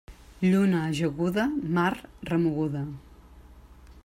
[0.43, 1.45] Lluna ajaguda,
[1.79, 1.93] mar
[2.31, 2.85] remoguda.